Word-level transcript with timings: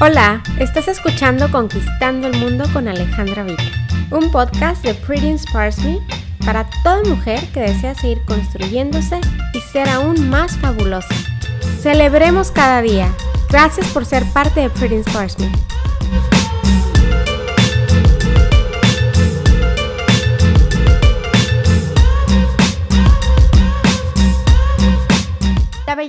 Hola, 0.00 0.42
estás 0.58 0.88
escuchando 0.88 1.48
Conquistando 1.52 2.26
el 2.26 2.36
Mundo 2.38 2.64
con 2.72 2.88
Alejandra 2.88 3.44
Vita, 3.44 3.62
un 4.10 4.32
podcast 4.32 4.84
de 4.84 4.92
Pretty 4.92 5.28
Inspires 5.28 5.78
Me 5.84 6.00
para 6.44 6.68
toda 6.82 7.04
mujer 7.04 7.38
que 7.52 7.60
desea 7.60 7.94
seguir 7.94 8.20
construyéndose 8.26 9.20
y 9.52 9.60
ser 9.60 9.88
aún 9.88 10.28
más 10.28 10.56
fabulosa. 10.58 11.14
Celebremos 11.80 12.50
cada 12.50 12.82
día. 12.82 13.08
Gracias 13.48 13.86
por 13.88 14.04
ser 14.04 14.24
parte 14.32 14.62
de 14.62 14.70
Pretty 14.70 14.96
Inspires 14.96 15.38
Me. 15.38 15.52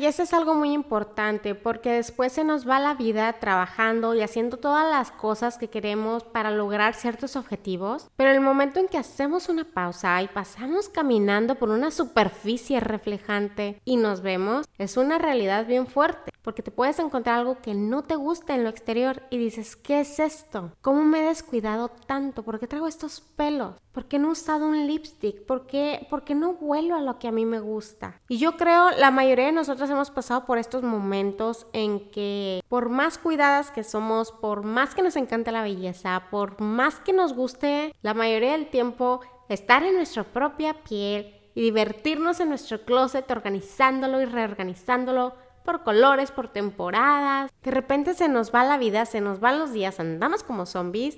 La 0.06 0.10
belleza 0.10 0.22
es 0.22 0.34
algo 0.36 0.54
muy 0.54 0.72
importante 0.72 1.56
porque 1.56 1.94
después 1.94 2.32
se 2.32 2.44
nos 2.44 2.70
va 2.70 2.80
la 2.80 2.94
vida 2.94 3.34
trabajando 3.40 4.14
y 4.14 4.22
haciendo 4.22 4.58
todas 4.58 4.88
las 4.88 5.10
cosas 5.10 5.58
que 5.58 5.72
queremos 5.72 6.24
para 6.24 6.52
lograr 6.52 6.94
ciertos 6.94 7.36
objetivos, 7.36 8.12
pero 8.16 8.30
el 8.30 8.40
momento 8.40 8.80
en 8.80 8.88
que 8.88 9.00
hacemos 9.00 9.50
una 9.50 9.64
pausa 9.64 10.22
y 10.22 10.28
pasamos 10.28 10.90
caminando 10.90 11.56
por 11.56 11.70
una 11.72 11.90
superficie 11.90 12.80
reflejante 12.80 13.82
y 13.84 13.98
nos 13.98 14.22
vemos, 14.22 14.68
es 14.78 14.96
una 14.96 15.18
realidad 15.18 15.66
bien 15.66 15.88
fuerte 15.88 16.35
porque 16.46 16.62
te 16.62 16.70
puedes 16.70 17.00
encontrar 17.00 17.40
algo 17.40 17.58
que 17.60 17.74
no 17.74 18.04
te 18.04 18.16
gusta 18.16 18.54
en 18.54 18.64
lo 18.64 18.70
exterior 18.70 19.24
y 19.32 19.40
dices, 19.40 19.76
¿qué 19.76 20.02
es 20.02 20.20
esto? 20.20 20.72
¿Cómo 20.82 21.04
me 21.04 21.20
he 21.20 21.28
descuidado 21.28 21.90
tanto? 21.90 22.44
¿Por 22.44 22.60
qué 22.60 22.68
traigo 22.68 22.88
estos 22.88 23.20
pelos? 23.20 23.74
¿Por 23.92 24.06
qué 24.06 24.20
no 24.20 24.28
he 24.28 24.32
usado 24.32 24.68
un 24.68 24.86
lipstick? 24.86 25.44
¿Por 25.48 25.66
qué, 25.66 26.06
¿Por 26.08 26.24
qué 26.24 26.36
no 26.36 26.54
vuelo 26.54 26.96
a 26.96 27.02
lo 27.02 27.18
que 27.18 27.28
a 27.28 27.32
mí 27.32 27.46
me 27.46 27.60
gusta? 27.60 28.22
Y 28.30 28.38
yo 28.38 28.58
creo 28.58 28.92
la 28.92 29.10
mayoría 29.10 29.48
de 29.48 29.54
nosotros 29.54 29.90
hemos 29.90 30.12
pasado 30.12 30.46
por 30.46 30.60
estos 30.60 30.84
momentos 30.84 31.66
en 31.74 32.12
que 32.12 32.62
por 32.70 32.90
más 32.90 33.18
cuidadas 33.18 33.72
que 33.72 33.84
somos, 33.84 34.32
por 34.32 34.64
más 34.64 34.94
que 34.94 35.02
nos 35.02 35.16
encante 35.16 35.52
la 35.52 35.64
belleza, 35.64 36.28
por 36.30 36.62
más 36.62 37.00
que 37.00 37.12
nos 37.12 37.34
guste 37.34 37.96
la 38.04 38.14
mayoría 38.14 38.52
del 38.52 38.70
tiempo 38.70 39.22
estar 39.50 39.82
en 39.82 39.96
nuestra 39.96 40.24
propia 40.24 40.84
piel 40.84 41.42
y 41.56 41.62
divertirnos 41.62 42.40
en 42.40 42.50
nuestro 42.50 42.84
closet 42.84 43.32
organizándolo 43.32 44.22
y 44.22 44.26
reorganizándolo, 44.26 45.34
por 45.66 45.84
colores, 45.84 46.32
por 46.32 46.48
temporadas. 46.48 47.52
De 47.64 47.72
repente 47.72 48.14
se 48.14 48.30
nos 48.30 48.54
va 48.54 48.64
la 48.64 48.78
vida, 48.78 49.06
se 49.06 49.20
nos 49.20 49.42
van 49.42 49.60
los 49.60 49.74
días, 49.74 50.00
andamos 50.00 50.44
como 50.44 50.66
zombies 50.66 51.18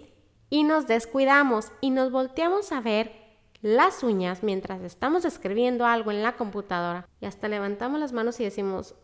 y 0.49 0.63
nos 0.63 0.87
descuidamos 0.87 1.71
y 1.81 1.91
nos 1.91 2.11
volteamos 2.11 2.71
a 2.71 2.81
ver 2.81 3.11
las 3.61 4.03
uñas 4.03 4.43
mientras 4.43 4.81
estamos 4.81 5.25
escribiendo 5.25 5.85
algo 5.85 6.11
en 6.11 6.23
la 6.23 6.35
computadora 6.35 7.07
y 7.19 7.25
hasta 7.25 7.47
levantamos 7.47 7.99
las 7.99 8.13
manos 8.13 8.39
y 8.39 8.43
decimos, 8.43 8.95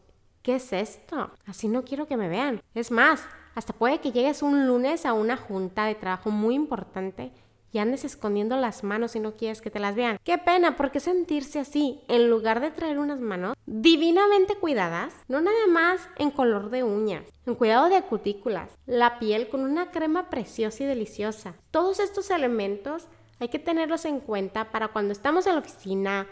¿qué 0.42 0.56
es 0.56 0.74
esto? 0.74 1.32
Así 1.46 1.68
no 1.68 1.84
quiero 1.84 2.08
que 2.08 2.18
me 2.18 2.30
vean. 2.30 2.62
Es 2.74 2.92
más, 2.92 3.28
hasta 3.56 3.74
puede 3.74 4.00
que 4.00 4.12
llegues 4.12 4.42
un 4.42 4.68
lunes 4.68 5.06
a 5.06 5.14
una 5.14 5.38
junta 5.38 5.86
de 5.86 5.96
trabajo 5.96 6.32
muy 6.32 6.56
importante 6.56 7.32
y 7.74 7.80
andes 7.80 8.06
escondiendo 8.06 8.56
las 8.56 8.84
manos 8.84 9.16
y 9.16 9.20
no 9.20 9.34
quieres 9.34 9.60
que 9.60 9.72
te 9.72 9.80
las 9.80 9.96
vean. 9.96 10.20
Qué 10.24 10.38
pena, 10.38 10.78
porque 10.78 11.00
sentirse 11.00 11.60
así, 11.60 12.02
en 12.08 12.30
lugar 12.30 12.60
de 12.62 12.70
traer 12.70 13.00
unas 13.00 13.20
manos 13.20 13.58
divinamente 13.66 14.56
cuidadas, 14.56 15.14
no 15.28 15.42
nada 15.42 15.68
más 15.70 16.10
en 16.18 16.32
color 16.32 16.70
de 16.70 16.84
uñas, 16.84 17.24
en 17.46 17.56
cuidado 17.56 17.90
de 17.90 18.02
cutículas, 18.02 18.72
la 18.86 19.20
piel 19.20 19.50
con 19.50 19.62
una 19.62 19.92
crema 19.92 20.30
preciosa 20.30 20.84
y 20.84 20.88
deliciosa. 20.88 21.56
Todos 21.72 22.00
estos 22.00 22.30
elementos 22.30 23.08
hay 23.40 23.50
que 23.50 23.60
tenerlos 23.60 24.06
en 24.06 24.20
cuenta 24.20 24.72
para 24.72 24.90
cuando 24.90 25.12
estamos 25.12 25.48
en 25.48 25.54
la 25.54 25.60
oficina 25.60 26.28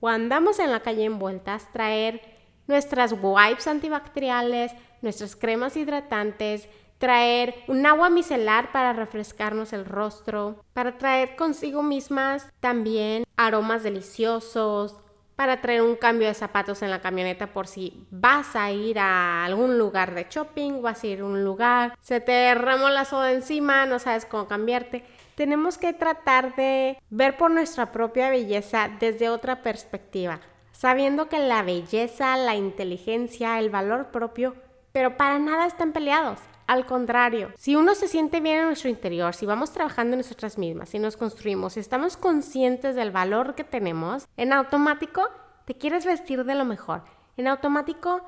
o 0.00 0.08
andamos 0.08 0.58
en 0.58 0.72
la 0.72 0.80
calle 0.80 1.04
envueltas, 1.04 1.70
traer 1.72 2.20
nuestras 2.66 3.14
wipes 3.20 3.66
antibacteriales, 3.66 4.72
nuestras 5.00 5.36
cremas 5.36 5.76
hidratantes, 5.76 6.68
traer 6.98 7.54
un 7.66 7.84
agua 7.84 8.10
micelar 8.10 8.70
para 8.70 8.92
refrescarnos 8.92 9.72
el 9.72 9.84
rostro, 9.84 10.62
para 10.72 10.98
traer 10.98 11.34
consigo 11.34 11.82
mismas 11.82 12.48
también 12.60 13.24
aromas 13.36 13.82
deliciosos, 13.82 14.96
para 15.42 15.60
traer 15.60 15.82
un 15.82 15.96
cambio 15.96 16.28
de 16.28 16.34
zapatos 16.34 16.82
en 16.82 16.90
la 16.90 17.00
camioneta 17.00 17.48
por 17.48 17.66
si 17.66 18.06
vas 18.12 18.54
a 18.54 18.70
ir 18.70 19.00
a 19.00 19.44
algún 19.44 19.76
lugar 19.76 20.14
de 20.14 20.28
shopping, 20.30 20.80
vas 20.80 21.02
a 21.02 21.06
ir 21.08 21.18
a 21.18 21.24
un 21.24 21.42
lugar, 21.42 21.98
se 22.00 22.20
te 22.20 22.30
derramó 22.30 22.90
la 22.90 23.04
soda 23.04 23.32
encima, 23.32 23.84
no 23.84 23.98
sabes 23.98 24.24
cómo 24.24 24.46
cambiarte. 24.46 25.04
Tenemos 25.34 25.78
que 25.78 25.94
tratar 25.94 26.54
de 26.54 26.96
ver 27.10 27.36
por 27.36 27.50
nuestra 27.50 27.90
propia 27.90 28.30
belleza 28.30 28.88
desde 29.00 29.30
otra 29.30 29.64
perspectiva, 29.64 30.38
sabiendo 30.70 31.28
que 31.28 31.40
la 31.40 31.64
belleza, 31.64 32.36
la 32.36 32.54
inteligencia, 32.54 33.58
el 33.58 33.68
valor 33.68 34.12
propio, 34.12 34.54
pero 34.92 35.16
para 35.16 35.38
nada 35.38 35.66
están 35.66 35.92
peleados. 35.92 36.38
Al 36.66 36.86
contrario, 36.86 37.50
si 37.56 37.76
uno 37.76 37.94
se 37.94 38.08
siente 38.08 38.40
bien 38.40 38.60
en 38.60 38.66
nuestro 38.66 38.88
interior, 38.88 39.34
si 39.34 39.46
vamos 39.46 39.72
trabajando 39.72 40.14
en 40.14 40.20
nosotras 40.20 40.58
mismas, 40.58 40.90
si 40.90 40.98
nos 40.98 41.16
construimos, 41.16 41.74
si 41.74 41.80
estamos 41.80 42.16
conscientes 42.16 42.94
del 42.94 43.10
valor 43.10 43.54
que 43.54 43.64
tenemos, 43.64 44.26
en 44.36 44.52
automático 44.52 45.28
te 45.64 45.74
quieres 45.74 46.06
vestir 46.06 46.44
de 46.44 46.54
lo 46.54 46.64
mejor. 46.64 47.02
En 47.36 47.48
automático 47.48 48.22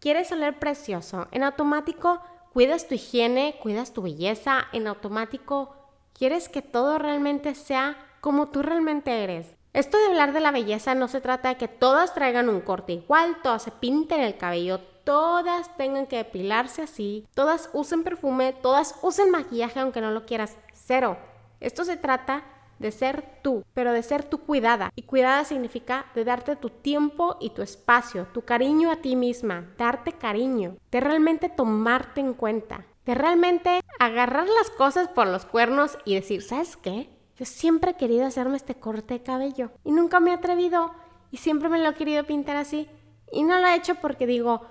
quieres 0.00 0.30
oler 0.32 0.58
precioso. 0.58 1.28
En 1.32 1.42
automático 1.42 2.20
cuidas 2.52 2.88
tu 2.88 2.94
higiene, 2.94 3.56
cuidas 3.62 3.92
tu 3.92 4.02
belleza. 4.02 4.66
En 4.72 4.86
automático 4.86 5.74
quieres 6.12 6.48
que 6.48 6.62
todo 6.62 6.98
realmente 6.98 7.54
sea 7.54 7.96
como 8.20 8.48
tú 8.48 8.62
realmente 8.62 9.22
eres. 9.22 9.54
Esto 9.74 9.98
de 9.98 10.06
hablar 10.06 10.32
de 10.32 10.40
la 10.40 10.50
belleza 10.50 10.94
no 10.94 11.08
se 11.08 11.20
trata 11.20 11.50
de 11.50 11.56
que 11.56 11.68
todas 11.68 12.14
traigan 12.14 12.48
un 12.48 12.60
corte 12.62 12.94
igual, 12.94 13.36
todas 13.42 13.62
se 13.62 13.70
pinten 13.70 14.20
el 14.20 14.36
cabello, 14.36 14.80
todas 15.08 15.74
tengan 15.78 16.06
que 16.06 16.18
depilarse 16.18 16.82
así, 16.82 17.26
todas 17.34 17.70
usen 17.72 18.04
perfume, 18.04 18.52
todas 18.52 18.94
usen 19.00 19.30
maquillaje 19.30 19.80
aunque 19.80 20.02
no 20.02 20.10
lo 20.10 20.26
quieras. 20.26 20.58
Cero. 20.74 21.16
Esto 21.60 21.86
se 21.86 21.96
trata 21.96 22.44
de 22.78 22.92
ser 22.92 23.40
tú, 23.42 23.64
pero 23.72 23.94
de 23.94 24.02
ser 24.02 24.22
tú 24.22 24.42
cuidada. 24.42 24.90
Y 24.94 25.04
cuidada 25.04 25.46
significa 25.46 26.04
de 26.14 26.24
darte 26.24 26.56
tu 26.56 26.68
tiempo 26.68 27.38
y 27.40 27.48
tu 27.50 27.62
espacio, 27.62 28.26
tu 28.34 28.42
cariño 28.42 28.90
a 28.90 28.96
ti 28.96 29.16
misma, 29.16 29.70
darte 29.78 30.12
cariño, 30.12 30.76
de 30.90 31.00
realmente 31.00 31.48
tomarte 31.48 32.20
en 32.20 32.34
cuenta, 32.34 32.84
de 33.06 33.14
realmente 33.14 33.80
agarrar 33.98 34.46
las 34.46 34.68
cosas 34.68 35.08
por 35.08 35.26
los 35.26 35.46
cuernos 35.46 35.96
y 36.04 36.16
decir, 36.16 36.42
¿sabes 36.42 36.76
qué? 36.76 37.08
Yo 37.38 37.46
siempre 37.46 37.92
he 37.92 37.96
querido 37.96 38.26
hacerme 38.26 38.58
este 38.58 38.74
corte 38.74 39.14
de 39.14 39.22
cabello 39.22 39.70
y 39.84 39.92
nunca 39.92 40.20
me 40.20 40.32
he 40.32 40.34
atrevido 40.34 40.92
y 41.30 41.38
siempre 41.38 41.70
me 41.70 41.78
lo 41.78 41.88
he 41.88 41.94
querido 41.94 42.24
pintar 42.24 42.58
así 42.58 42.90
y 43.32 43.42
no 43.42 43.58
lo 43.58 43.68
he 43.68 43.74
hecho 43.74 43.94
porque 43.94 44.26
digo, 44.26 44.66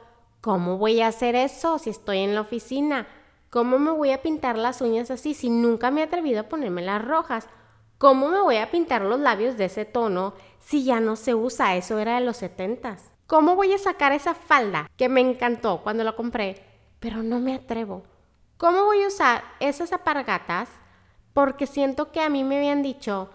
¿Cómo 0.48 0.78
voy 0.78 1.02
a 1.02 1.08
hacer 1.08 1.36
eso 1.36 1.78
si 1.78 1.90
estoy 1.90 2.20
en 2.20 2.34
la 2.34 2.40
oficina? 2.40 3.06
¿Cómo 3.50 3.80
me 3.80 3.92
voy 3.92 4.12
a 4.12 4.22
pintar 4.22 4.58
las 4.58 4.80
uñas 4.80 5.12
así 5.12 5.34
si 5.34 5.50
nunca 5.50 5.92
me 5.92 6.00
he 6.00 6.04
atrevido 6.06 6.40
a 6.40 6.48
ponerme 6.48 6.82
las 6.82 7.04
rojas? 7.04 7.50
¿Cómo 7.98 8.30
me 8.30 8.40
voy 8.40 8.56
a 8.56 8.72
pintar 8.72 9.02
los 9.02 9.20
labios 9.20 9.58
de 9.58 9.66
ese 9.66 9.84
tono 9.84 10.36
si 10.62 10.86
ya 10.86 11.02
no 11.02 11.18
se 11.18 11.36
usa? 11.36 11.76
Eso 11.76 12.00
era 12.00 12.16
de 12.16 12.26
los 12.26 12.38
setentas. 12.38 13.12
¿Cómo 13.26 13.58
voy 13.58 13.74
a 13.74 13.78
sacar 13.78 14.14
esa 14.14 14.36
falda 14.36 14.90
que 14.96 15.10
me 15.10 15.20
encantó 15.20 15.82
cuando 15.84 16.06
la 16.06 16.16
compré, 16.16 16.64
pero 17.02 17.24
no 17.24 17.42
me 17.42 17.54
atrevo? 17.54 18.04
¿Cómo 18.56 18.86
voy 18.86 19.04
a 19.04 19.08
usar 19.08 19.44
esas 19.60 19.92
apargatas? 19.92 20.70
Porque 21.34 21.68
siento 21.68 22.14
que 22.14 22.22
a 22.22 22.30
mí 22.30 22.46
me 22.46 22.56
habían 22.56 22.84
dicho 22.84 23.32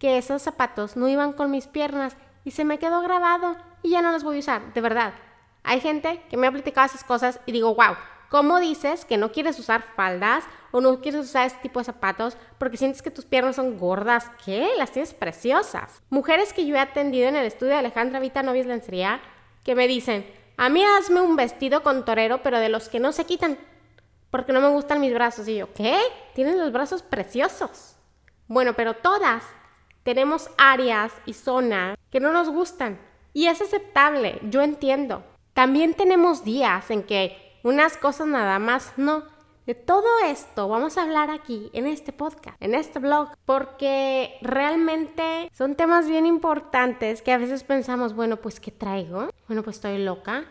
que 0.00 0.18
esos 0.18 0.42
zapatos 0.42 0.96
no 0.96 1.06
iban 1.06 1.32
con 1.32 1.52
mis 1.52 1.68
piernas 1.68 2.16
y 2.42 2.50
se 2.50 2.64
me 2.64 2.80
quedó 2.80 3.02
grabado 3.02 3.54
y 3.84 3.90
ya 3.90 4.02
no 4.02 4.10
los 4.10 4.24
voy 4.24 4.38
a 4.38 4.40
usar, 4.40 4.74
de 4.74 4.80
verdad. 4.80 5.14
Hay 5.66 5.80
gente 5.80 6.22
que 6.30 6.36
me 6.36 6.46
ha 6.46 6.52
platicado 6.52 6.86
esas 6.86 7.02
cosas 7.02 7.40
y 7.44 7.50
digo, 7.50 7.74
wow, 7.74 7.96
¿cómo 8.30 8.60
dices 8.60 9.04
que 9.04 9.16
no 9.16 9.32
quieres 9.32 9.58
usar 9.58 9.82
faldas 9.96 10.44
o 10.70 10.80
no 10.80 11.00
quieres 11.00 11.22
usar 11.22 11.44
este 11.44 11.58
tipo 11.60 11.80
de 11.80 11.84
zapatos 11.84 12.36
porque 12.56 12.76
sientes 12.76 13.02
que 13.02 13.10
tus 13.10 13.24
piernas 13.24 13.56
son 13.56 13.76
gordas? 13.76 14.30
¿Qué? 14.44 14.68
Las 14.78 14.92
tienes 14.92 15.12
preciosas. 15.12 16.00
Mujeres 16.08 16.52
que 16.52 16.66
yo 16.66 16.76
he 16.76 16.78
atendido 16.78 17.26
en 17.28 17.34
el 17.34 17.44
estudio 17.44 17.72
de 17.72 17.78
Alejandra 17.78 18.20
Vita 18.20 18.44
Novias 18.44 18.66
Lencería 18.66 19.20
que 19.64 19.74
me 19.74 19.88
dicen, 19.88 20.24
a 20.56 20.68
mí 20.68 20.84
hazme 20.84 21.20
un 21.20 21.34
vestido 21.34 21.82
con 21.82 22.04
torero, 22.04 22.44
pero 22.44 22.60
de 22.60 22.68
los 22.68 22.88
que 22.88 23.00
no 23.00 23.10
se 23.10 23.24
quitan, 23.24 23.58
porque 24.30 24.52
no 24.52 24.60
me 24.60 24.68
gustan 24.68 25.00
mis 25.00 25.12
brazos. 25.12 25.48
Y 25.48 25.56
yo, 25.56 25.74
¿qué? 25.74 25.98
Tienes 26.32 26.54
los 26.54 26.70
brazos 26.70 27.02
preciosos. 27.02 27.96
Bueno, 28.46 28.74
pero 28.74 28.94
todas 28.94 29.42
tenemos 30.04 30.48
áreas 30.56 31.12
y 31.26 31.32
zonas 31.32 31.98
que 32.12 32.20
no 32.20 32.32
nos 32.32 32.48
gustan. 32.48 33.00
Y 33.32 33.48
es 33.48 33.60
aceptable, 33.60 34.38
yo 34.44 34.62
entiendo. 34.62 35.24
También 35.56 35.94
tenemos 35.94 36.44
días 36.44 36.90
en 36.90 37.02
que 37.02 37.58
unas 37.62 37.96
cosas 37.96 38.26
nada 38.26 38.58
más 38.58 38.92
no. 38.98 39.22
De 39.64 39.74
todo 39.74 40.04
esto 40.26 40.68
vamos 40.68 40.98
a 40.98 41.02
hablar 41.02 41.30
aquí 41.30 41.70
en 41.72 41.86
este 41.86 42.12
podcast, 42.12 42.60
en 42.60 42.74
este 42.74 42.98
blog, 42.98 43.30
porque 43.46 44.34
realmente 44.42 45.48
son 45.54 45.74
temas 45.74 46.08
bien 46.08 46.26
importantes 46.26 47.22
que 47.22 47.32
a 47.32 47.38
veces 47.38 47.64
pensamos, 47.64 48.14
bueno, 48.14 48.36
pues 48.36 48.60
¿qué 48.60 48.70
traigo? 48.70 49.30
Bueno, 49.48 49.62
pues 49.62 49.76
estoy 49.76 49.96
loca. 49.96 50.44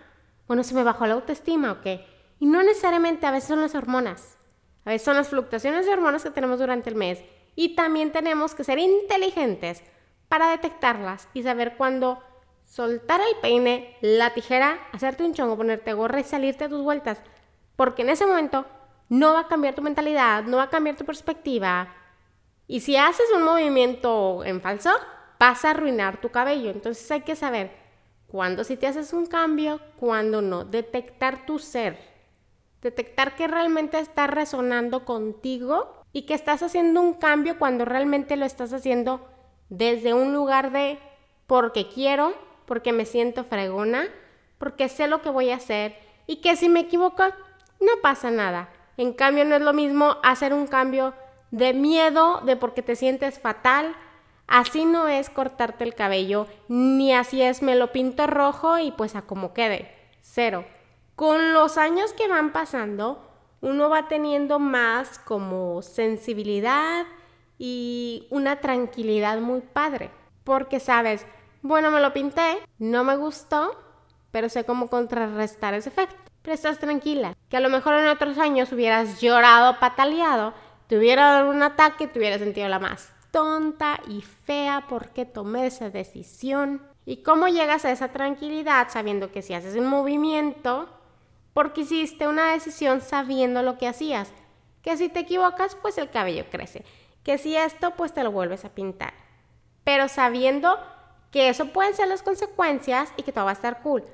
Bueno, 0.48 0.64
se 0.64 0.74
me 0.74 0.82
bajó 0.82 1.06
la 1.06 1.14
autoestima 1.14 1.74
o 1.74 1.82
qué. 1.82 2.04
Y 2.40 2.48
no 2.48 2.64
necesariamente 2.64 3.28
a 3.28 3.32
veces 3.32 3.50
son 3.50 3.62
las 3.62 3.76
hormonas. 3.76 4.40
A 4.86 4.90
veces 4.90 5.06
son 5.06 5.18
las 5.18 5.30
fluctuaciones 5.30 5.86
de 5.86 5.94
hormonas 5.94 6.24
que 6.24 6.32
tenemos 6.32 6.58
durante 6.58 6.90
el 6.90 6.96
mes. 6.96 7.24
Y 7.56 7.76
también 7.76 8.12
tenemos 8.12 8.56
que 8.56 8.64
ser 8.64 8.80
inteligentes 8.80 9.84
para 10.30 10.50
detectarlas 10.50 11.30
y 11.36 11.44
saber 11.44 11.78
cuándo 11.78 12.24
soltar 12.66 13.22
el 13.22 13.40
peine, 13.42 13.98
la 14.02 14.34
tijera, 14.34 14.80
hacerte 14.92 15.24
un 15.24 15.34
chongo, 15.34 15.58
ponerte 15.58 15.94
gorra 15.94 16.20
y 16.20 16.24
salirte 16.24 16.66
a 16.66 16.70
tus 16.70 16.82
vueltas. 16.82 17.22
Porque 17.76 18.02
en 18.02 18.10
ese 18.10 18.26
momento 18.26 18.66
no 19.10 19.34
va 19.34 19.42
a 19.42 19.48
cambiar 19.48 19.76
tu 19.76 19.82
mentalidad, 19.82 20.44
no 20.44 20.58
va 20.58 20.64
a 20.64 20.70
cambiar 20.70 20.96
tu 20.96 21.06
perspectiva. 21.06 21.94
Y 22.68 22.80
si 22.82 22.98
haces 22.98 23.28
un 23.36 23.44
movimiento 23.44 24.44
en 24.44 24.62
falso, 24.62 24.92
vas 25.40 25.66
a 25.66 25.72
arruinar 25.72 26.20
tu 26.20 26.30
cabello. 26.30 26.72
Entonces 26.72 27.10
hay 27.12 27.22
que 27.22 27.36
saber 27.36 27.72
cuándo 28.28 28.64
si 28.64 28.78
te 28.78 28.88
haces 28.88 29.14
un 29.14 29.28
cambio, 29.28 29.80
cuándo 30.00 30.42
no. 30.42 30.66
Detectar 30.66 31.46
tu 31.46 31.60
ser. 31.60 32.00
Detectar 32.82 33.36
que 33.36 33.48
realmente 33.48 34.00
está 34.00 34.28
resonando 34.28 35.06
contigo 35.06 36.04
y 36.12 36.24
que 36.24 36.34
estás 36.34 36.64
haciendo 36.64 37.02
un 37.02 37.14
cambio 37.14 37.58
cuando 37.60 37.86
realmente 37.86 38.38
lo 38.38 38.46
estás 38.46 38.74
haciendo 38.74 39.28
desde 39.70 40.14
un 40.14 40.34
lugar 40.34 40.72
de 40.72 41.00
porque 41.48 41.88
quiero, 41.88 42.34
porque 42.66 42.94
me 42.94 43.06
siento 43.06 43.44
fregona, 43.44 44.08
porque 44.58 44.90
sé 44.90 45.08
lo 45.08 45.22
que 45.22 45.30
voy 45.30 45.52
a 45.52 45.58
hacer 45.58 45.96
y 46.28 46.38
que 46.38 46.56
si 46.56 46.70
me 46.70 46.82
equivoco, 46.82 47.24
no 47.80 47.92
pasa 48.02 48.32
nada. 48.32 48.70
En 48.98 49.14
cambio, 49.14 49.46
no 49.46 49.56
es 49.56 49.62
lo 49.62 49.74
mismo 49.74 50.18
hacer 50.24 50.54
un 50.54 50.68
cambio 50.68 51.14
de 51.52 51.74
miedo, 51.74 52.42
de 52.42 52.56
porque 52.56 52.82
te 52.82 52.96
sientes 52.96 53.40
fatal. 53.40 53.96
Así 54.48 54.86
no 54.86 55.08
es 55.08 55.30
cortarte 55.30 55.84
el 55.84 55.96
cabello, 55.96 56.48
ni 56.68 57.14
así 57.14 57.42
es 57.42 57.62
me 57.62 57.76
lo 57.76 57.92
pinto 57.92 58.28
rojo 58.28 58.78
y 58.78 58.92
pues 58.92 59.16
a 59.16 59.24
como 59.24 59.54
quede. 59.54 59.92
Cero. 60.22 60.66
Con 61.16 61.54
los 61.54 61.78
años 61.78 62.14
que 62.14 62.28
van 62.28 62.52
pasando, 62.52 63.26
uno 63.62 63.90
va 63.90 64.08
teniendo 64.08 64.60
más 64.60 65.18
como 65.20 65.82
sensibilidad 65.82 67.06
y 67.58 68.28
una 68.30 68.60
tranquilidad 68.60 69.40
muy 69.40 69.62
padre. 69.62 70.12
Porque 70.44 70.80
sabes, 70.80 71.26
bueno, 71.66 71.90
me 71.90 72.00
lo 72.00 72.14
pinté, 72.14 72.60
no 72.78 73.04
me 73.04 73.18
gustó, 73.18 73.76
pero 74.30 74.50
sé 74.50 74.66
cómo 74.66 74.88
contrarrestar 74.88 75.74
ese 75.74 75.90
efecto. 75.90 76.32
Pero 76.44 76.54
estás 76.54 76.78
tranquila, 76.78 77.36
que 77.50 77.58
a 77.58 77.60
lo 77.60 77.72
mejor 77.72 77.96
en 77.96 78.08
otros 78.08 78.38
años 78.38 78.72
hubieras 78.72 79.20
llorado, 79.20 79.80
pataleado, 79.80 80.54
te 80.86 80.96
hubiera 80.96 81.32
dado 81.32 81.50
un 81.50 81.64
ataque, 81.64 82.06
te 82.06 82.20
hubiera 82.20 82.38
sentido 82.38 82.70
la 82.70 82.78
más 82.78 83.16
tonta 83.32 84.00
y 84.08 84.22
fea 84.22 84.86
porque 84.88 85.26
tomé 85.26 85.66
esa 85.66 85.90
decisión. 85.90 86.84
¿Y 87.04 87.24
cómo 87.24 87.48
llegas 87.48 87.84
a 87.84 87.92
esa 87.92 88.10
tranquilidad 88.10 88.90
sabiendo 88.92 89.32
que 89.32 89.42
si 89.42 89.56
haces 89.56 89.76
un 89.76 89.88
movimiento, 89.88 90.88
porque 91.54 91.82
hiciste 91.82 92.28
una 92.28 92.52
decisión 92.52 93.02
sabiendo 93.02 93.64
lo 93.64 93.80
que 93.80 93.88
hacías? 93.88 94.32
Que 94.84 94.98
si 94.98 95.10
te 95.10 95.22
equivocas, 95.22 95.76
pues 95.82 95.98
el 95.98 96.12
cabello 96.12 96.46
crece. 96.52 96.86
Que 97.24 97.40
si 97.40 97.58
esto, 97.58 97.96
pues 97.96 98.14
te 98.14 98.24
lo 98.24 98.32
vuelves 98.32 98.66
a 98.66 98.70
pintar. 98.70 99.16
Pero 99.84 100.08
sabiendo 100.08 100.78
que 101.36 101.50
eso 101.50 101.66
pueden 101.66 101.94
ser 101.94 102.08
las 102.08 102.24
consecuencias 102.24 103.12
y 103.18 103.24
que 103.24 103.34
todo 103.34 103.44
va 103.44 103.50
a 103.50 103.56
estar 103.56 103.82
cool. 103.82 104.06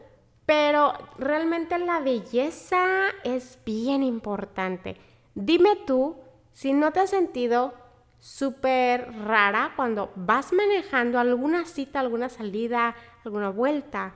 Pero 0.48 0.94
realmente 1.20 1.78
la 1.78 2.00
belleza 2.00 3.10
es 3.24 3.60
bien 3.64 4.02
importante. 4.02 4.98
Dime 5.36 5.76
tú 5.86 6.16
si 6.52 6.74
no 6.74 6.92
te 6.92 7.00
has 7.00 7.12
sentido 7.12 7.76
súper 8.18 9.14
rara 9.24 9.74
cuando 9.76 10.12
vas 10.16 10.52
manejando 10.52 11.20
alguna 11.20 11.66
cita, 11.66 12.00
alguna 12.00 12.28
salida, 12.28 12.96
alguna 13.24 13.50
vuelta, 13.50 14.16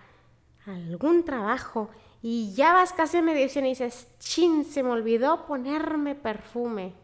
algún 0.65 1.25
trabajo 1.25 1.91
y 2.23 2.55
ya 2.55 2.73
vas 2.73 2.91
casi 2.91 3.17
a 3.17 3.21
mediación 3.21 3.67
y 3.67 3.69
dices, 3.69 4.07
chin, 4.17 4.65
se 4.65 4.81
me 4.81 4.89
olvidó 4.89 5.45
ponerme 5.45 6.15
perfume 6.15 6.95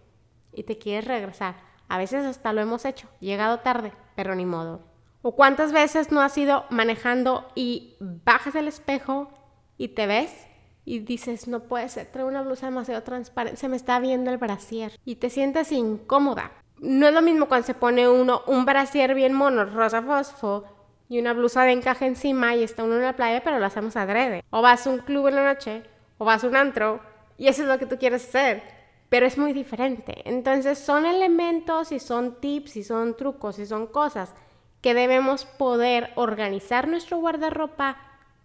y 0.51 0.63
te 0.63 0.79
quieres 0.79 1.05
regresar. 1.05 1.57
A 1.89 1.99
veces 1.99 2.25
hasta 2.25 2.53
lo 2.53 2.61
hemos 2.61 2.85
hecho, 2.85 3.07
llegado 3.19 3.59
tarde, 3.59 3.93
pero 4.15 4.33
ni 4.33 4.47
modo. 4.47 4.90
¿O 5.23 5.35
cuántas 5.35 5.71
veces 5.71 6.11
no 6.11 6.21
has 6.21 6.37
ido 6.37 6.65
manejando 6.69 7.47
y 7.53 7.95
bajas 7.99 8.55
el 8.55 8.67
espejo 8.67 9.29
y 9.77 9.89
te 9.89 10.07
ves 10.07 10.47
y 10.83 10.99
dices, 10.99 11.47
no 11.47 11.61
puede 11.61 11.89
ser, 11.89 12.07
traigo 12.07 12.29
una 12.29 12.41
blusa 12.41 12.65
demasiado 12.65 13.03
transparente, 13.03 13.59
se 13.59 13.69
me 13.69 13.75
está 13.75 13.99
viendo 13.99 14.31
el 14.31 14.37
brasier 14.37 14.97
y 15.05 15.17
te 15.17 15.29
sientes 15.29 15.71
incómoda? 15.71 16.51
No 16.79 17.07
es 17.07 17.13
lo 17.13 17.21
mismo 17.21 17.47
cuando 17.47 17.67
se 17.67 17.75
pone 17.75 18.09
uno 18.09 18.41
un 18.47 18.65
brasier 18.65 19.13
bien 19.13 19.33
mono, 19.33 19.65
rosa 19.65 20.01
fosfo, 20.01 20.65
y 21.07 21.19
una 21.19 21.33
blusa 21.33 21.63
de 21.63 21.73
encaje 21.73 22.07
encima 22.07 22.55
y 22.55 22.63
está 22.63 22.83
uno 22.83 22.95
en 22.95 23.01
la 23.01 23.17
playa, 23.17 23.43
pero 23.43 23.59
lo 23.59 23.65
hacemos 23.65 23.97
adrede. 23.97 24.45
O 24.49 24.61
vas 24.61 24.87
a 24.87 24.89
un 24.89 24.99
club 24.99 25.27
en 25.27 25.35
la 25.35 25.53
noche, 25.53 25.83
o 26.17 26.23
vas 26.23 26.43
a 26.43 26.47
un 26.47 26.55
antro, 26.55 27.01
y 27.37 27.49
eso 27.49 27.63
es 27.63 27.67
lo 27.67 27.77
que 27.77 27.85
tú 27.85 27.97
quieres 27.97 28.23
hacer, 28.23 28.63
pero 29.09 29.25
es 29.25 29.37
muy 29.37 29.51
diferente. 29.51 30.21
Entonces 30.23 30.79
son 30.79 31.05
elementos 31.05 31.91
y 31.91 31.99
son 31.99 32.39
tips 32.39 32.77
y 32.77 32.83
son 32.83 33.17
trucos 33.17 33.59
y 33.59 33.65
son 33.65 33.87
cosas 33.87 34.33
que 34.81 34.93
debemos 34.93 35.45
poder 35.45 36.11
organizar 36.15 36.87
nuestro 36.87 37.17
guardarropa, 37.17 37.97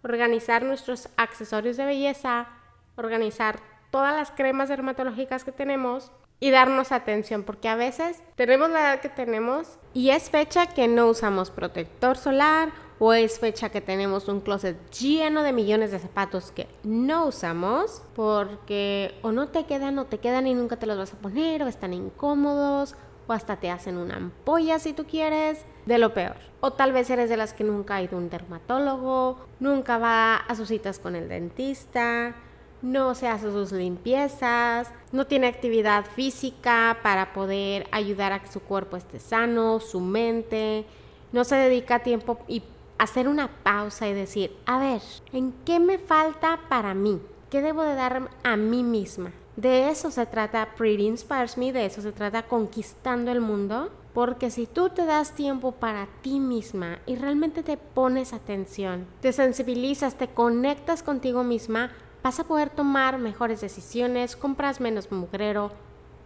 organizar 0.03 0.63
nuestros 0.63 1.09
accesorios 1.17 1.77
de 1.77 1.85
belleza, 1.85 2.47
organizar 2.95 3.59
todas 3.91 4.15
las 4.15 4.31
cremas 4.31 4.69
dermatológicas 4.69 5.43
que 5.43 5.51
tenemos 5.51 6.11
y 6.39 6.51
darnos 6.51 6.91
atención, 6.91 7.43
porque 7.43 7.67
a 7.67 7.75
veces 7.75 8.21
tenemos 8.35 8.69
la 8.69 8.81
edad 8.81 9.01
que 9.01 9.09
tenemos 9.09 9.79
y 9.93 10.11
es 10.11 10.29
fecha 10.29 10.67
que 10.67 10.87
no 10.87 11.07
usamos 11.07 11.49
protector 11.49 12.17
solar 12.17 12.71
o 12.99 13.13
es 13.13 13.39
fecha 13.39 13.69
que 13.69 13.81
tenemos 13.81 14.27
un 14.27 14.41
closet 14.41 14.77
lleno 14.91 15.43
de 15.43 15.53
millones 15.53 15.91
de 15.91 15.99
zapatos 15.99 16.51
que 16.51 16.67
no 16.83 17.25
usamos 17.25 18.03
porque 18.15 19.15
o 19.23 19.31
no 19.31 19.47
te 19.47 19.65
quedan 19.65 19.97
o 19.99 20.05
te 20.05 20.19
quedan 20.19 20.47
y 20.47 20.53
nunca 20.53 20.77
te 20.77 20.85
los 20.85 20.97
vas 20.97 21.13
a 21.13 21.17
poner 21.17 21.63
o 21.63 21.67
están 21.67 21.93
incómodos 21.93 22.95
o 23.27 23.33
hasta 23.33 23.57
te 23.57 23.69
hacen 23.69 23.97
una 23.97 24.15
ampolla 24.15 24.79
si 24.79 24.93
tú 24.93 25.05
quieres, 25.05 25.65
de 25.85 25.97
lo 25.97 26.13
peor. 26.13 26.37
O 26.59 26.71
tal 26.73 26.93
vez 26.93 27.09
eres 27.09 27.29
de 27.29 27.37
las 27.37 27.53
que 27.53 27.63
nunca 27.63 27.95
ha 27.95 28.01
ido 28.01 28.17
a 28.17 28.21
un 28.21 28.29
dermatólogo, 28.29 29.37
nunca 29.59 29.97
va 29.97 30.35
a 30.37 30.55
sus 30.55 30.69
citas 30.69 30.99
con 30.99 31.15
el 31.15 31.29
dentista, 31.29 32.35
no 32.81 33.15
se 33.15 33.27
hace 33.27 33.51
sus 33.51 33.71
limpiezas, 33.71 34.91
no 35.11 35.25
tiene 35.25 35.47
actividad 35.47 36.05
física 36.05 36.97
para 37.03 37.33
poder 37.33 37.87
ayudar 37.91 38.33
a 38.33 38.41
que 38.41 38.51
su 38.51 38.61
cuerpo 38.61 38.97
esté 38.97 39.19
sano, 39.19 39.79
su 39.79 39.99
mente, 39.99 40.85
no 41.31 41.43
se 41.43 41.55
dedica 41.55 41.99
tiempo 41.99 42.39
y 42.47 42.63
hacer 42.97 43.27
una 43.27 43.49
pausa 43.63 44.07
y 44.07 44.13
decir, 44.13 44.55
a 44.65 44.79
ver, 44.79 45.01
¿en 45.31 45.53
qué 45.65 45.79
me 45.79 45.97
falta 45.97 46.59
para 46.69 46.93
mí? 46.93 47.21
¿Qué 47.49 47.61
debo 47.61 47.83
de 47.83 47.95
dar 47.95 48.29
a 48.43 48.57
mí 48.57 48.83
misma? 48.83 49.31
De 49.57 49.89
eso 49.89 50.11
se 50.11 50.27
trata 50.27 50.75
Pretty 50.77 51.07
Inspires 51.07 51.57
Me, 51.57 51.73
de 51.73 51.87
eso 51.87 52.03
se 52.03 52.11
trata 52.11 52.43
conquistando 52.43 53.31
el 53.31 53.41
mundo, 53.41 53.89
porque 54.13 54.51
si 54.51 54.67
tú 54.67 54.89
te 54.89 55.03
das 55.03 55.33
tiempo 55.33 55.71
para 55.71 56.07
ti 56.21 56.39
misma 56.39 56.99
y 57.07 57.15
realmente 57.15 57.63
te 57.63 57.75
pones 57.75 58.33
atención, 58.33 59.07
te 59.19 59.33
sensibilizas, 59.33 60.13
te 60.13 60.27
conectas 60.27 61.01
contigo 61.01 61.43
misma, 61.43 61.89
vas 62.21 62.39
a 62.39 62.43
poder 62.43 62.69
tomar 62.69 63.17
mejores 63.17 63.59
decisiones, 63.59 64.35
compras 64.35 64.79
menos 64.79 65.11
mugrero, 65.11 65.71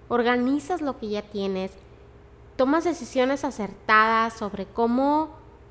organizas 0.10 0.82
lo 0.82 1.00
que 1.00 1.08
ya 1.08 1.22
tienes, 1.22 1.72
tomas 2.58 2.84
decisiones 2.84 3.46
acertadas 3.46 4.34
sobre 4.34 4.66
cómo 4.66 5.30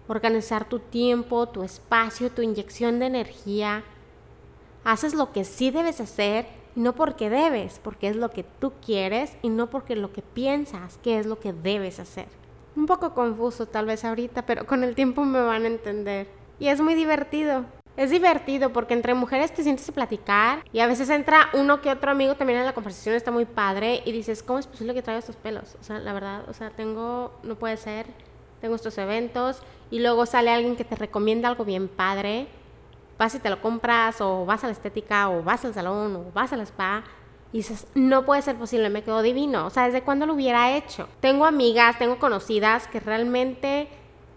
organizar 0.09 0.67
tu 0.67 0.79
tiempo, 0.79 1.47
tu 1.51 1.63
espacio, 1.63 2.31
tu 2.33 2.41
inyección 2.41 3.01
de 3.01 3.07
energía. 3.07 3.85
Haces 4.83 5.13
lo 5.13 5.31
que 5.31 5.45
sí 5.45 5.71
debes 5.71 6.01
hacer 6.01 6.60
no 6.75 6.95
porque 6.95 7.31
debes, 7.31 7.79
porque 7.79 8.09
es 8.09 8.17
lo 8.17 8.31
que 8.31 8.45
tú 8.45 8.73
quieres 8.85 9.37
y 9.43 9.49
no 9.49 9.69
porque 9.69 9.97
lo 9.97 10.13
que 10.13 10.23
piensas 10.23 10.99
que 10.99 11.19
es 11.19 11.27
lo 11.27 11.39
que 11.39 11.53
debes 11.53 12.01
hacer. 12.01 12.27
Un 12.77 12.87
poco 12.87 13.15
confuso 13.15 13.67
tal 13.67 13.87
vez 13.87 14.05
ahorita, 14.05 14.47
pero 14.47 14.67
con 14.67 14.85
el 14.85 14.95
tiempo 14.95 15.25
me 15.25 15.41
van 15.41 15.65
a 15.65 15.69
entender. 15.69 16.29
Y 16.59 16.69
es 16.69 16.81
muy 16.81 16.95
divertido. 16.95 17.65
Es 17.97 18.11
divertido 18.11 18.73
porque 18.73 18.95
entre 18.95 19.15
mujeres 19.15 19.53
te 19.53 19.63
sientes 19.63 19.89
a 19.89 19.93
platicar 19.93 20.65
y 20.73 20.81
a 20.81 20.87
veces 20.87 21.11
entra 21.11 21.51
uno 21.53 21.81
que 21.81 21.91
otro 21.91 22.11
amigo 22.11 22.35
también 22.37 22.61
en 22.61 22.65
la 22.65 22.73
conversación, 22.73 23.15
está 23.15 23.31
muy 23.31 23.45
padre 23.45 24.03
y 24.07 24.13
dices, 24.13 24.43
¿cómo 24.43 24.59
es 24.59 24.67
posible 24.67 24.95
que 24.95 25.03
traiga 25.03 25.19
estos 25.19 25.37
pelos? 25.37 25.77
O 25.81 25.83
sea, 25.83 25.99
la 25.99 26.13
verdad, 26.13 26.49
o 26.49 26.55
sea, 26.55 26.71
tengo, 26.71 27.33
no 27.43 27.57
puede 27.57 27.77
ser, 27.77 28.07
tengo 28.61 28.77
estos 28.77 28.97
eventos 28.97 29.63
y 29.91 29.99
luego 29.99 30.25
sale 30.25 30.51
alguien 30.51 30.77
que 30.77 30.85
te 30.85 30.95
recomienda 30.95 31.49
algo 31.49 31.65
bien 31.65 31.89
padre 31.89 32.47
vas 33.21 33.35
y 33.35 33.39
te 33.39 33.51
lo 33.51 33.61
compras 33.61 34.23
o 34.23 34.47
vas 34.47 34.65
a 34.65 34.67
la 34.67 34.73
estética 34.73 35.29
o 35.29 35.43
vas 35.43 35.63
al 35.67 35.75
salón 35.75 36.17
o 36.17 36.33
vas 36.33 36.55
al 36.55 36.63
spa 36.63 37.05
y 37.53 37.59
dices, 37.59 37.87
no 37.95 38.25
puede 38.25 38.41
ser 38.41 38.57
posible, 38.57 38.89
me 38.89 39.03
quedó 39.03 39.21
divino. 39.21 39.67
O 39.67 39.71
sea, 39.71 39.85
¿desde 39.85 40.01
cuándo 40.01 40.25
lo 40.25 40.33
hubiera 40.33 40.75
hecho? 40.75 41.07
Tengo 41.21 41.45
amigas, 41.45 41.99
tengo 41.99 42.19
conocidas 42.19 42.87
que 42.87 42.99
realmente 42.99 43.89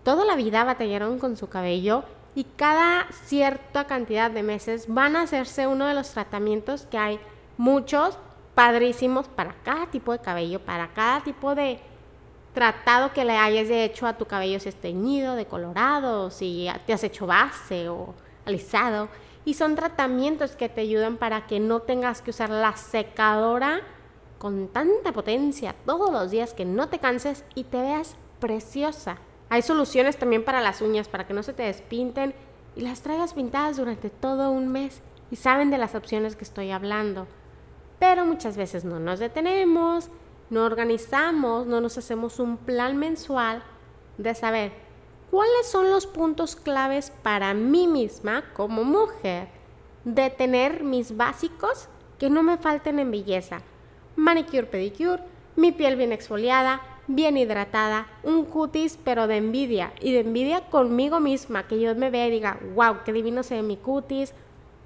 toda 0.03 0.25
la 0.25 0.35
vida 0.35 0.65
batallaron 0.65 1.17
con 1.17 1.37
su 1.37 1.47
cabello 1.47 2.03
y 2.35 2.43
cada 2.43 3.07
cierta 3.25 3.87
cantidad 3.87 4.29
de 4.29 4.43
meses 4.43 4.93
van 4.93 5.15
a 5.15 5.21
hacerse 5.21 5.65
uno 5.65 5.85
de 5.85 5.93
los 5.93 6.09
tratamientos 6.09 6.85
que 6.85 6.97
hay 6.97 7.21
muchos 7.55 8.17
padrísimos 8.53 9.29
para 9.29 9.55
cada 9.63 9.85
tipo 9.91 10.11
de 10.11 10.19
cabello, 10.19 10.59
para 10.59 10.89
cada 10.89 11.21
tipo 11.21 11.55
de 11.55 11.79
tratado 12.53 13.13
que 13.13 13.23
le 13.23 13.37
hayas 13.37 13.69
hecho 13.69 14.07
a 14.07 14.17
tu 14.17 14.25
cabello, 14.25 14.59
si 14.59 14.67
es 14.67 14.75
teñido, 14.75 15.35
decolorado, 15.35 16.29
si 16.31 16.67
te 16.85 16.91
has 16.91 17.03
hecho 17.05 17.25
base 17.25 17.87
o 17.87 18.13
alisado 18.45 19.09
y 19.45 19.55
son 19.55 19.75
tratamientos 19.75 20.55
que 20.55 20.69
te 20.69 20.81
ayudan 20.81 21.17
para 21.17 21.47
que 21.47 21.59
no 21.59 21.81
tengas 21.81 22.21
que 22.21 22.31
usar 22.31 22.49
la 22.49 22.75
secadora 22.77 23.81
con 24.37 24.67
tanta 24.67 25.11
potencia 25.11 25.75
todos 25.85 26.11
los 26.11 26.31
días 26.31 26.53
que 26.53 26.65
no 26.65 26.89
te 26.89 26.99
canses 26.99 27.45
y 27.55 27.63
te 27.65 27.81
veas 27.81 28.15
preciosa. 28.39 29.17
Hay 29.49 29.61
soluciones 29.61 30.17
también 30.17 30.43
para 30.43 30.61
las 30.61 30.81
uñas 30.81 31.07
para 31.07 31.27
que 31.27 31.33
no 31.33 31.43
se 31.43 31.53
te 31.53 31.63
despinten 31.63 32.33
y 32.75 32.81
las 32.81 33.01
traigas 33.01 33.33
pintadas 33.33 33.77
durante 33.77 34.09
todo 34.09 34.51
un 34.51 34.67
mes 34.69 35.01
y 35.31 35.35
saben 35.35 35.71
de 35.71 35.77
las 35.77 35.95
opciones 35.95 36.35
que 36.35 36.43
estoy 36.43 36.71
hablando. 36.71 37.27
pero 37.99 38.25
muchas 38.25 38.57
veces 38.57 38.83
no 38.83 38.99
nos 38.99 39.19
detenemos, 39.19 40.09
no 40.49 40.65
organizamos, 40.65 41.67
no 41.67 41.79
nos 41.79 41.97
hacemos 41.97 42.37
un 42.39 42.57
plan 42.57 42.97
mensual 42.97 43.63
de 44.17 44.35
saber 44.35 44.73
cuáles 45.33 45.65
son 45.65 45.89
los 45.89 46.05
puntos 46.05 46.55
claves 46.55 47.11
para 47.23 47.55
mí 47.55 47.87
misma 47.87 48.43
como 48.53 48.83
mujer 48.83 49.47
de 50.03 50.29
tener 50.29 50.83
mis 50.83 51.17
básicos 51.17 51.89
que 52.19 52.29
no 52.29 52.43
me 52.43 52.59
falten 52.59 52.99
en 52.99 53.09
belleza. 53.09 53.63
Manicure, 54.15 54.67
pedicure, 54.67 55.23
mi 55.55 55.71
piel 55.71 55.95
bien 55.95 56.11
exfoliada, 56.11 56.83
bien 57.07 57.35
hidratada, 57.35 58.05
un 58.21 58.45
cutis 58.45 58.99
pero 59.03 59.25
de 59.25 59.37
envidia 59.37 59.91
y 60.01 60.13
de 60.13 60.19
envidia 60.19 60.69
conmigo 60.69 61.19
misma, 61.19 61.65
que 61.65 61.81
yo 61.81 61.95
me 61.95 62.11
vea 62.11 62.27
y 62.27 62.31
diga, 62.31 62.59
wow, 62.75 62.97
qué 63.03 63.11
divino 63.11 63.41
se 63.41 63.55
ve 63.55 63.63
mi 63.63 63.77
cutis, 63.77 64.35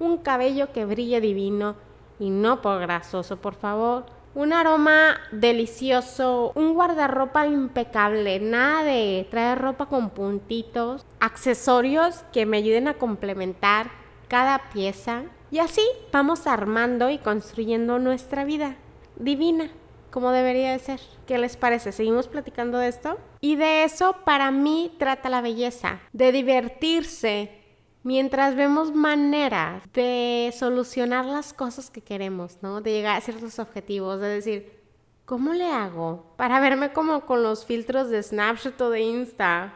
un 0.00 0.16
cabello 0.16 0.72
que 0.72 0.86
brille 0.86 1.20
divino 1.20 1.76
y 2.18 2.30
no 2.30 2.62
por 2.62 2.80
grasoso, 2.80 3.36
por 3.36 3.54
favor. 3.54 4.06
Un 4.38 4.52
aroma 4.52 5.18
delicioso, 5.32 6.52
un 6.54 6.72
guardarropa 6.74 7.48
impecable, 7.48 8.38
nada 8.38 8.84
de 8.84 9.26
traer 9.32 9.58
ropa 9.58 9.86
con 9.86 10.10
puntitos, 10.10 11.04
accesorios 11.18 12.22
que 12.32 12.46
me 12.46 12.58
ayuden 12.58 12.86
a 12.86 12.94
complementar 12.94 13.90
cada 14.28 14.70
pieza 14.70 15.24
y 15.50 15.58
así 15.58 15.82
vamos 16.12 16.46
armando 16.46 17.10
y 17.10 17.18
construyendo 17.18 17.98
nuestra 17.98 18.44
vida 18.44 18.76
divina 19.16 19.72
como 20.12 20.30
debería 20.30 20.70
de 20.70 20.78
ser. 20.78 21.00
¿Qué 21.26 21.36
les 21.36 21.56
parece? 21.56 21.90
¿Seguimos 21.90 22.28
platicando 22.28 22.78
de 22.78 22.86
esto? 22.86 23.18
Y 23.40 23.56
de 23.56 23.82
eso 23.82 24.18
para 24.24 24.52
mí 24.52 24.94
trata 25.00 25.30
la 25.30 25.40
belleza, 25.40 25.98
de 26.12 26.30
divertirse 26.30 27.58
mientras 28.02 28.54
vemos 28.54 28.94
maneras 28.94 29.82
de 29.92 30.52
solucionar 30.56 31.24
las 31.24 31.52
cosas 31.52 31.90
que 31.90 32.00
queremos, 32.00 32.58
¿no? 32.62 32.80
De 32.80 32.92
llegar 32.92 33.16
a 33.16 33.20
ciertos 33.20 33.58
objetivos, 33.58 34.20
de 34.20 34.28
decir, 34.28 34.80
¿cómo 35.24 35.52
le 35.52 35.70
hago 35.70 36.34
para 36.36 36.60
verme 36.60 36.92
como 36.92 37.26
con 37.26 37.42
los 37.42 37.64
filtros 37.64 38.08
de 38.10 38.22
Snapchat 38.22 38.80
o 38.80 38.90
de 38.90 39.00
Insta 39.00 39.74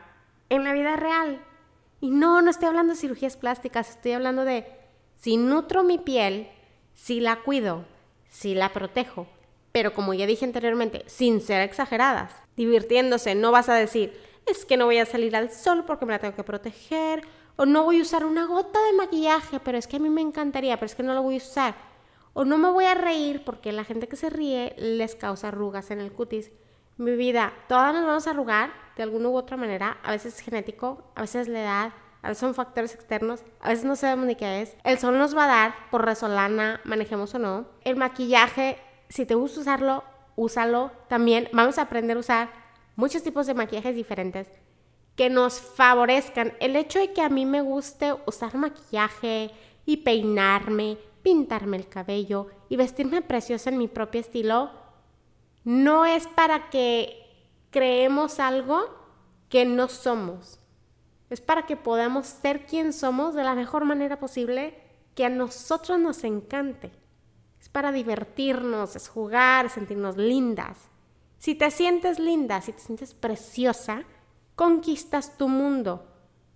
en 0.48 0.64
la 0.64 0.72
vida 0.72 0.96
real? 0.96 1.44
Y 2.00 2.10
no, 2.10 2.42
no 2.42 2.50
estoy 2.50 2.68
hablando 2.68 2.94
de 2.94 2.98
cirugías 2.98 3.36
plásticas, 3.36 3.90
estoy 3.90 4.12
hablando 4.12 4.44
de 4.44 4.66
si 5.14 5.36
nutro 5.36 5.84
mi 5.84 5.98
piel, 5.98 6.48
si 6.94 7.20
la 7.20 7.36
cuido, 7.36 7.84
si 8.28 8.54
la 8.54 8.72
protejo, 8.72 9.26
pero 9.72 9.94
como 9.94 10.14
ya 10.14 10.26
dije 10.26 10.44
anteriormente, 10.44 11.04
sin 11.06 11.40
ser 11.40 11.62
exageradas, 11.62 12.32
divirtiéndose, 12.56 13.34
no 13.34 13.52
vas 13.52 13.68
a 13.68 13.74
decir, 13.74 14.18
es 14.46 14.64
que 14.64 14.76
no 14.76 14.86
voy 14.86 14.98
a 14.98 15.06
salir 15.06 15.36
al 15.36 15.50
sol 15.50 15.84
porque 15.86 16.06
me 16.06 16.12
la 16.12 16.18
tengo 16.18 16.34
que 16.34 16.42
proteger, 16.42 17.22
o 17.56 17.66
no 17.66 17.84
voy 17.84 17.98
a 17.98 18.02
usar 18.02 18.24
una 18.24 18.46
gota 18.46 18.78
de 18.86 18.96
maquillaje, 18.96 19.60
pero 19.60 19.78
es 19.78 19.86
que 19.86 19.96
a 19.96 20.00
mí 20.00 20.10
me 20.10 20.20
encantaría, 20.20 20.76
pero 20.76 20.86
es 20.86 20.94
que 20.94 21.02
no 21.02 21.14
lo 21.14 21.22
voy 21.22 21.34
a 21.34 21.38
usar, 21.38 21.74
o 22.32 22.44
no 22.44 22.58
me 22.58 22.70
voy 22.70 22.84
a 22.84 22.94
reír 22.94 23.44
porque 23.44 23.72
la 23.72 23.84
gente 23.84 24.08
que 24.08 24.16
se 24.16 24.30
ríe 24.30 24.74
les 24.78 25.14
causa 25.14 25.48
arrugas 25.48 25.90
en 25.90 26.00
el 26.00 26.12
cutis. 26.12 26.50
Mi 26.96 27.16
vida, 27.16 27.52
todas 27.68 27.94
nos 27.94 28.06
vamos 28.06 28.26
a 28.26 28.30
arrugar 28.30 28.72
de 28.96 29.02
alguna 29.02 29.28
u 29.28 29.36
otra 29.36 29.56
manera, 29.56 29.98
a 30.02 30.10
veces 30.10 30.34
es 30.34 30.40
genético, 30.40 31.02
a 31.14 31.22
veces 31.22 31.42
es 31.42 31.48
la 31.48 31.60
edad, 31.60 31.92
a 32.22 32.28
veces 32.28 32.40
son 32.40 32.54
factores 32.54 32.94
externos, 32.94 33.42
a 33.60 33.70
veces 33.70 33.84
no 33.84 33.96
sabemos 33.96 34.26
ni 34.26 34.36
qué 34.36 34.62
es. 34.62 34.76
El 34.84 34.98
sol 34.98 35.18
nos 35.18 35.36
va 35.36 35.44
a 35.44 35.48
dar 35.48 35.74
por 35.90 36.04
resolana, 36.04 36.80
manejemos 36.84 37.34
o 37.34 37.38
no. 37.38 37.66
El 37.84 37.96
maquillaje 37.96 38.78
si 39.12 39.26
te 39.26 39.34
gusta 39.34 39.60
usarlo, 39.60 40.04
úsalo. 40.36 40.90
También 41.08 41.50
vamos 41.52 41.76
a 41.76 41.82
aprender 41.82 42.16
a 42.16 42.20
usar 42.20 42.48
muchos 42.96 43.22
tipos 43.22 43.46
de 43.46 43.52
maquillajes 43.52 43.94
diferentes 43.94 44.48
que 45.16 45.30
nos 45.30 45.60
favorezcan. 45.60 46.54
El 46.60 46.76
hecho 46.76 46.98
de 46.98 47.12
que 47.12 47.22
a 47.22 47.28
mí 47.28 47.46
me 47.46 47.60
guste 47.60 48.14
usar 48.26 48.54
maquillaje 48.56 49.50
y 49.84 49.98
peinarme, 49.98 50.98
pintarme 51.22 51.76
el 51.76 51.88
cabello 51.88 52.48
y 52.68 52.76
vestirme 52.76 53.22
preciosa 53.22 53.70
en 53.70 53.78
mi 53.78 53.88
propio 53.88 54.20
estilo, 54.20 54.70
no 55.64 56.04
es 56.04 56.26
para 56.26 56.70
que 56.70 57.46
creemos 57.70 58.40
algo 58.40 58.88
que 59.48 59.64
no 59.64 59.88
somos. 59.88 60.58
Es 61.30 61.40
para 61.40 61.66
que 61.66 61.76
podamos 61.76 62.26
ser 62.26 62.66
quien 62.66 62.92
somos 62.92 63.34
de 63.34 63.44
la 63.44 63.54
mejor 63.54 63.84
manera 63.84 64.18
posible 64.18 64.78
que 65.14 65.24
a 65.24 65.30
nosotros 65.30 65.98
nos 65.98 66.24
encante 66.24 66.90
es 67.62 67.68
para 67.68 67.92
divertirnos, 67.92 68.96
es 68.96 69.08
jugar, 69.08 69.70
sentirnos 69.70 70.16
lindas. 70.16 70.76
Si 71.38 71.54
te 71.54 71.70
sientes 71.70 72.18
linda, 72.18 72.60
si 72.60 72.72
te 72.72 72.80
sientes 72.80 73.14
preciosa, 73.14 74.02
conquistas 74.54 75.36
tu 75.36 75.48
mundo, 75.48 76.06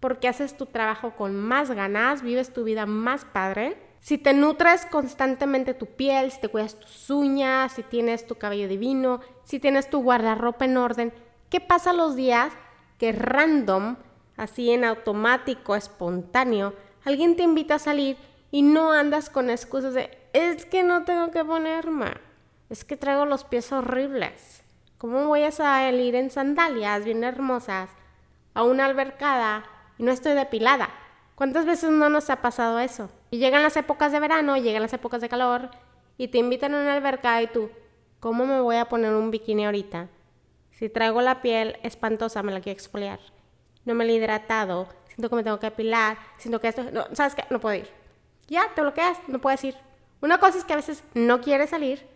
porque 0.00 0.28
haces 0.28 0.56
tu 0.56 0.66
trabajo 0.66 1.12
con 1.16 1.36
más 1.36 1.70
ganas, 1.70 2.22
vives 2.22 2.52
tu 2.52 2.64
vida 2.64 2.86
más 2.86 3.24
padre. 3.24 3.76
Si 4.00 4.18
te 4.18 4.32
nutres 4.32 4.86
constantemente 4.86 5.74
tu 5.74 5.86
piel, 5.86 6.30
si 6.30 6.40
te 6.40 6.48
cuidas 6.48 6.78
tus 6.78 7.10
uñas, 7.10 7.72
si 7.72 7.82
tienes 7.82 8.26
tu 8.26 8.36
cabello 8.36 8.68
divino, 8.68 9.20
si 9.44 9.58
tienes 9.58 9.90
tu 9.90 10.02
guardarropa 10.02 10.64
en 10.64 10.76
orden, 10.76 11.12
¿qué 11.50 11.60
pasa 11.60 11.92
los 11.92 12.14
días 12.14 12.52
que 12.98 13.12
random, 13.12 13.96
así 14.36 14.70
en 14.70 14.84
automático, 14.84 15.74
espontáneo, 15.74 16.74
alguien 17.04 17.36
te 17.36 17.42
invita 17.42 17.76
a 17.76 17.80
salir 17.80 18.16
y 18.50 18.62
no 18.62 18.92
andas 18.92 19.30
con 19.30 19.50
excusas 19.50 19.94
de 19.94 20.10
es 20.32 20.66
que 20.66 20.82
no 20.82 21.04
tengo 21.04 21.30
que 21.30 21.44
ponerme. 21.44 22.12
Es 22.68 22.84
que 22.84 22.96
traigo 22.96 23.24
los 23.24 23.44
pies 23.44 23.72
horribles. 23.72 24.62
¿Cómo 24.98 25.26
voy 25.26 25.42
a 25.42 25.52
salir 25.52 26.14
en 26.14 26.30
sandalias 26.30 27.04
bien 27.04 27.22
hermosas 27.22 27.90
a 28.54 28.62
una 28.62 28.86
albercada 28.86 29.62
y 29.98 30.04
no 30.04 30.10
estoy 30.10 30.32
depilada? 30.32 30.88
¿Cuántas 31.34 31.66
veces 31.66 31.90
no 31.90 32.08
nos 32.08 32.30
ha 32.30 32.40
pasado 32.40 32.78
eso? 32.78 33.10
Y 33.30 33.36
llegan 33.36 33.62
las 33.62 33.76
épocas 33.76 34.10
de 34.10 34.20
verano, 34.20 34.56
llegan 34.56 34.80
las 34.80 34.94
épocas 34.94 35.20
de 35.20 35.28
calor 35.28 35.68
y 36.16 36.28
te 36.28 36.38
invitan 36.38 36.74
a 36.74 36.80
una 36.80 36.94
albercada 36.94 37.42
y 37.42 37.48
tú, 37.48 37.68
¿cómo 38.20 38.46
me 38.46 38.58
voy 38.58 38.76
a 38.76 38.88
poner 38.88 39.12
un 39.12 39.30
bikini 39.30 39.66
ahorita? 39.66 40.08
Si 40.70 40.88
traigo 40.88 41.20
la 41.20 41.42
piel 41.42 41.78
espantosa, 41.82 42.42
me 42.42 42.52
la 42.52 42.62
quiero 42.62 42.78
exfoliar. 42.78 43.20
No 43.84 43.94
me 43.94 44.06
la 44.06 44.12
he 44.12 44.14
hidratado, 44.14 44.88
siento 45.08 45.28
que 45.28 45.36
me 45.36 45.44
tengo 45.44 45.60
que 45.60 45.66
depilar, 45.66 46.16
siento 46.38 46.58
que 46.58 46.68
esto... 46.68 46.84
No, 46.90 47.04
¿Sabes 47.12 47.34
qué? 47.34 47.44
No 47.50 47.60
puedo 47.60 47.74
ir. 47.74 47.90
Ya, 48.48 48.62
te 48.74 48.80
bloqueas, 48.80 49.18
no 49.28 49.42
puedes 49.42 49.62
ir. 49.62 49.76
Una 50.22 50.38
cosa 50.38 50.56
es 50.56 50.64
que 50.64 50.72
a 50.72 50.76
veces 50.76 51.04
no 51.12 51.42
quieres 51.42 51.68
salir, 51.68 52.15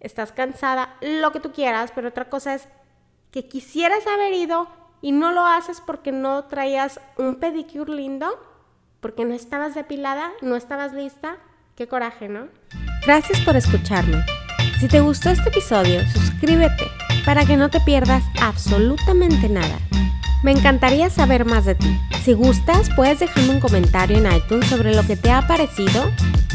estás 0.00 0.32
cansada, 0.32 0.94
lo 1.00 1.32
que 1.32 1.40
tú 1.40 1.52
quieras, 1.52 1.92
pero 1.94 2.08
otra 2.08 2.28
cosa 2.28 2.54
es 2.54 2.68
que 3.30 3.48
quisieras 3.48 4.06
haber 4.06 4.32
ido 4.32 4.68
y 5.02 5.12
no 5.12 5.32
lo 5.32 5.46
haces 5.46 5.82
porque 5.84 6.12
no 6.12 6.44
traías 6.44 7.00
un 7.16 7.36
pedicure 7.36 7.92
lindo, 7.92 8.26
porque 9.00 9.24
no 9.24 9.34
estabas 9.34 9.74
depilada, 9.74 10.30
no 10.42 10.56
estabas 10.56 10.92
lista. 10.92 11.36
Qué 11.76 11.86
coraje, 11.86 12.28
¿no? 12.28 12.48
Gracias 13.04 13.40
por 13.40 13.56
escucharme. 13.56 14.24
Si 14.80 14.88
te 14.88 15.00
gustó 15.00 15.30
este 15.30 15.48
episodio, 15.50 16.00
suscríbete 16.08 16.84
para 17.24 17.44
que 17.44 17.56
no 17.56 17.68
te 17.68 17.80
pierdas 17.80 18.22
absolutamente 18.40 19.48
nada. 19.48 19.78
Me 20.42 20.52
encantaría 20.52 21.10
saber 21.10 21.44
más 21.44 21.64
de 21.64 21.74
ti. 21.74 21.98
Si 22.22 22.32
gustas, 22.32 22.88
puedes 22.94 23.20
dejarme 23.20 23.50
un 23.50 23.60
comentario 23.60 24.18
en 24.18 24.32
iTunes 24.32 24.66
sobre 24.66 24.94
lo 24.94 25.02
que 25.06 25.16
te 25.16 25.30
ha 25.30 25.46
parecido 25.46 26.10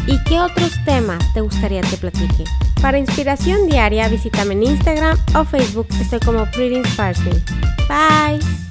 y 0.07 0.23
qué 0.23 0.39
otros 0.39 0.71
temas 0.85 1.21
te 1.33 1.41
gustaría 1.41 1.81
que 1.81 1.97
platique. 1.97 2.43
Para 2.81 2.97
inspiración 2.97 3.67
diaria, 3.67 4.09
visítame 4.09 4.55
en 4.55 4.63
Instagram 4.63 5.17
o 5.35 5.45
Facebook. 5.45 5.87
Estoy 6.01 6.19
como 6.19 6.45
Pretty 6.51 6.81
Bye. 7.87 8.70